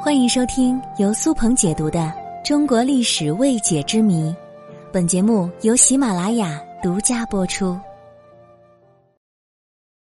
[0.00, 1.98] 欢迎收听由苏鹏解读的
[2.46, 4.30] 《中国历史未解之谜》，
[4.92, 7.76] 本节目由喜马拉雅独家播出。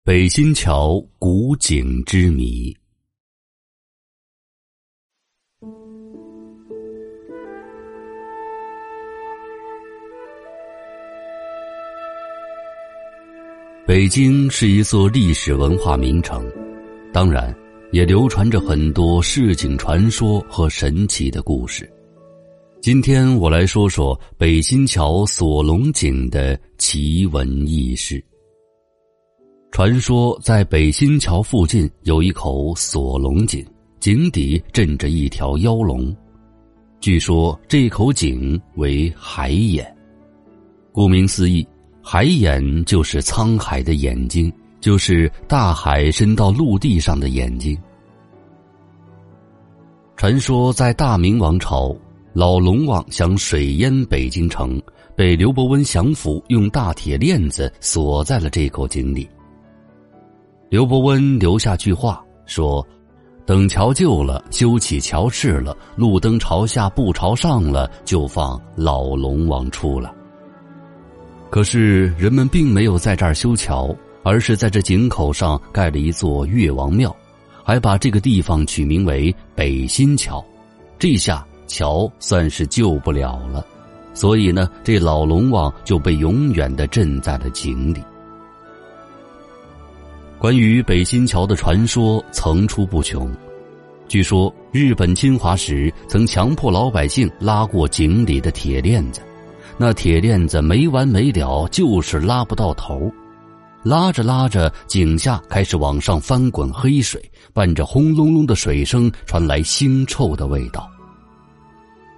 [0.03, 2.77] 北新桥古井之谜。
[13.87, 16.45] 北京是一座历史文化名城，
[17.12, 17.55] 当然。
[17.93, 21.90] 也流传着很多市井传说和神奇的故事。
[22.82, 28.22] 今天我来说说北新桥锁龙井的奇闻异事。
[29.71, 33.64] 传说在北新桥附近有一口锁龙井，
[34.00, 36.14] 井底镇着一条妖龙。
[37.00, 39.95] 据说这口井为海眼，
[40.92, 41.67] 顾名思义，
[42.03, 44.53] 海眼就是沧海的眼睛。
[44.86, 47.77] 就是大海伸到陆地上的眼睛。
[50.14, 51.92] 传说在大明王朝，
[52.33, 54.81] 老龙王想水淹北京城，
[55.17, 59.29] 被刘伯温降服，用大铁链子锁在了这口井里。
[60.69, 62.87] 刘伯温留下句话说
[63.45, 70.14] ：“等桥旧了，修起桥式了，路灯朝下不朝上了，就放老龙王出来。”
[71.51, 73.92] 可是人们并没有在这儿修桥。
[74.27, 77.15] 而是在这井口上盖了一座越王庙，
[77.63, 80.45] 还把这个地方取名为北新桥，
[80.99, 83.65] 这下桥算是救不了了。
[84.15, 88.03] 所以呢，这老龙王就被永远的镇在了井里。
[90.41, 93.33] 关于北新桥的传说层出不穷，
[94.09, 99.21] 据说日本侵华时曾强迫老百姓拉过井里的铁链子，
[99.79, 103.09] 那铁链子没完没了，就是拉不到头。
[103.87, 110.91] 拉着拉着，井下开始往上翻滚黑水，伴着轰隆隆的水声，传来腥臭的味道。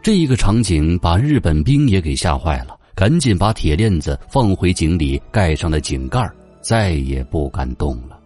[0.03, 6.27] 这一个场景把日本兵也给吓坏了，赶紧把铁链子放回井里，盖上了井盖，
[6.63, 8.19] 再也不敢动了。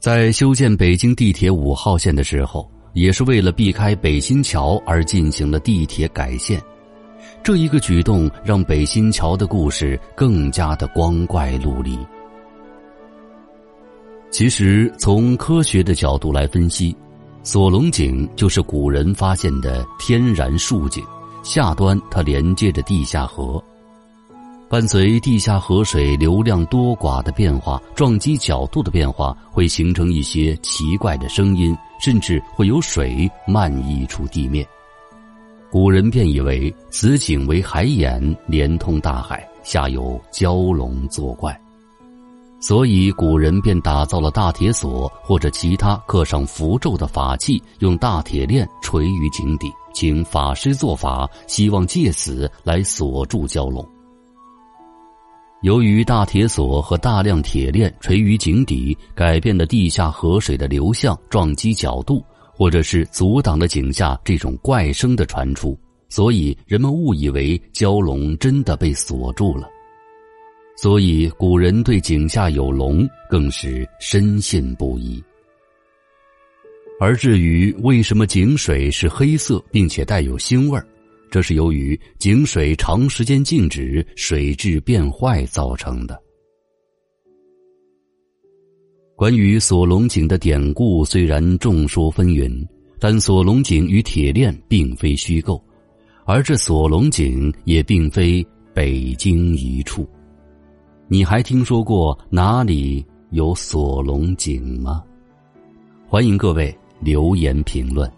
[0.00, 6.60] 在修建北京地铁五号线的时候，也是为了避开北新桥而进行了地铁改线。
[7.44, 11.96] 这一个举动让北新桥的故事更加的光怪陆离。
[14.36, 16.94] 其实，从科学的角度来分析，
[17.42, 21.02] 锁龙井就是古人发现的天然竖井，
[21.42, 23.64] 下端它连接着地下河，
[24.68, 34.66] 伴随地下河水流量多寡的变化，撞击角度的变化，会形成一些奇怪的声音，甚至会有水漫溢出地面。
[35.70, 41.58] 古人便以为此井为海眼，连通大海，下有蛟龙作怪。
[42.58, 53.86] 所以，古人便打造了大铁锁或者其他刻上符咒的法器，用大铁链垂于井底，请法师做法，希望借此来锁住蛟龙。
[55.62, 65.78] 由于大铁锁和大量铁链垂于井底，改变了地下河水的流向、撞击角度，或者是阻挡了井下这种怪声的传出，
[66.08, 69.68] 所以人们误以为蛟龙真的被锁住了。
[70.76, 75.22] 所以，古人对井下有龙更是深信不疑。
[77.00, 80.86] 而至于为什么井水是黑色并且带有腥味儿，
[81.30, 86.18] 这是由于井水长时间静止，水质变坏造成的。
[89.14, 92.66] 关于锁龙井的典故虽然众说纷纭，
[93.00, 95.62] 但锁龙井与铁链并非虚构，
[96.26, 100.06] 而这锁龙井也并非北京一处。
[101.08, 105.04] 你还听说过哪里有锁龙井吗？
[106.08, 108.10] 欢迎各位留言评论。